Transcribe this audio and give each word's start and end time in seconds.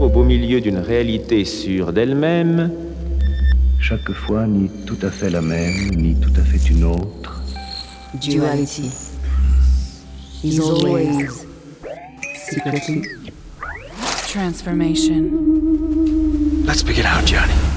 au 0.00 0.08
beau 0.08 0.24
milieu 0.24 0.60
d'une 0.60 0.78
réalité 0.78 1.44
sûre 1.44 1.92
d'elle-même, 1.92 2.70
chaque 3.80 4.12
fois 4.12 4.46
ni 4.46 4.70
tout 4.86 4.98
à 5.02 5.10
fait 5.10 5.30
la 5.30 5.40
même, 5.40 5.90
ni 5.96 6.14
tout 6.14 6.32
à 6.36 6.42
fait 6.42 6.70
une 6.70 6.84
autre. 6.84 7.42
Duality. 8.20 8.90
He's 10.42 10.60
always 10.60 11.28
secretly. 12.48 13.02
Transformation. 14.28 15.30
Let's 16.64 16.82
begin 16.82 17.06
out, 17.06 17.26
Johnny. 17.26 17.54
Unity. 17.54 17.67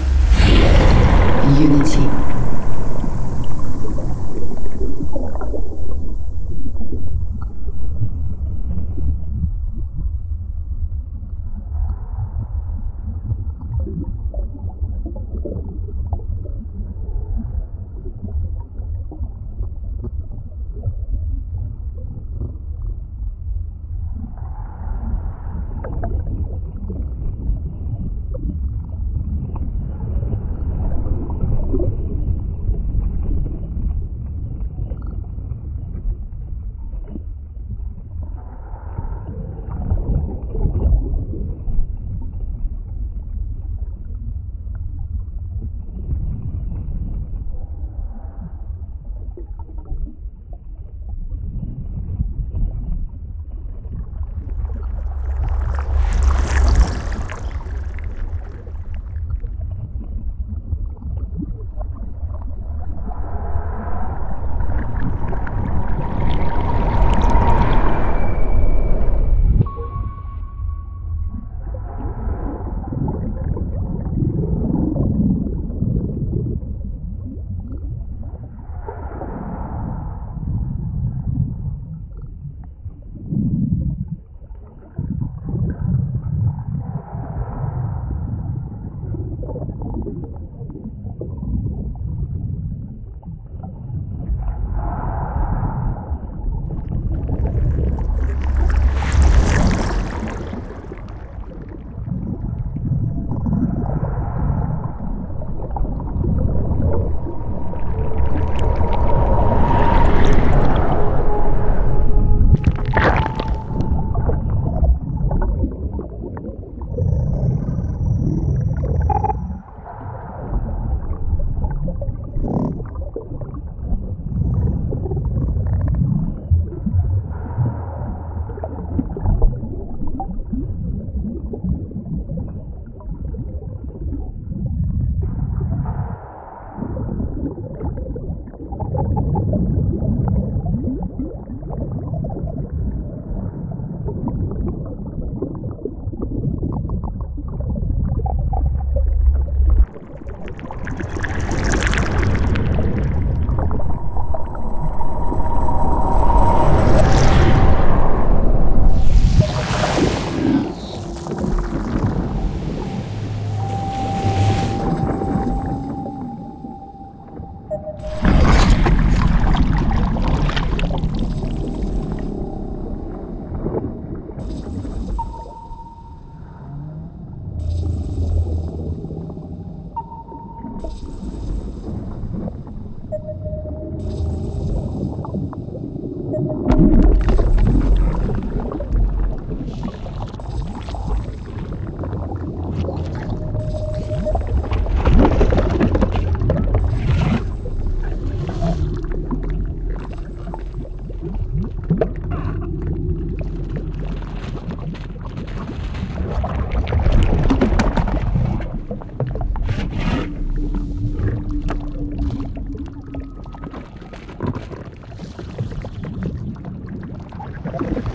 you 217.79 218.11